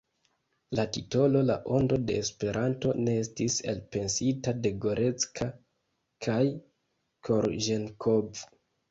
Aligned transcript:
La 0.77 0.83
titolo 0.93 1.41
La 1.47 1.55
Ondo 1.79 1.97
de 2.05 2.13
Esperanto 2.21 2.93
ne 3.07 3.13
estis 3.23 3.57
elpensita 3.73 4.53
de 4.63 4.71
Gorecka 4.85 5.47
kaj 6.27 6.39
Korĵenkov. 7.29 8.41